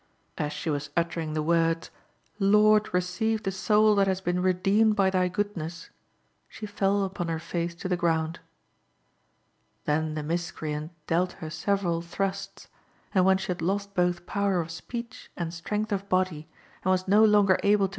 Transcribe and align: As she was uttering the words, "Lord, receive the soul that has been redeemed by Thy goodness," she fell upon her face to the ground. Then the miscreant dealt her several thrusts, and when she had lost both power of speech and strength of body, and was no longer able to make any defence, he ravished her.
As 0.35 0.51
she 0.51 0.71
was 0.71 0.89
uttering 0.97 1.33
the 1.33 1.43
words, 1.43 1.91
"Lord, 2.39 2.91
receive 2.91 3.43
the 3.43 3.51
soul 3.51 3.93
that 3.93 4.07
has 4.07 4.19
been 4.19 4.41
redeemed 4.41 4.95
by 4.95 5.11
Thy 5.11 5.27
goodness," 5.27 5.91
she 6.49 6.65
fell 6.65 7.03
upon 7.03 7.27
her 7.27 7.37
face 7.37 7.75
to 7.75 7.87
the 7.87 7.95
ground. 7.95 8.39
Then 9.85 10.15
the 10.15 10.23
miscreant 10.23 10.91
dealt 11.05 11.33
her 11.33 11.51
several 11.51 12.01
thrusts, 12.01 12.67
and 13.13 13.25
when 13.25 13.37
she 13.37 13.49
had 13.49 13.61
lost 13.61 13.93
both 13.93 14.25
power 14.25 14.59
of 14.59 14.71
speech 14.71 15.29
and 15.37 15.53
strength 15.53 15.91
of 15.91 16.09
body, 16.09 16.47
and 16.83 16.89
was 16.91 17.07
no 17.07 17.23
longer 17.23 17.59
able 17.61 17.61
to 17.61 17.61
make 17.61 17.61
any 17.61 17.61
defence, 17.61 17.69
he 17.69 17.75
ravished 17.79 17.79
her. 17.79 17.89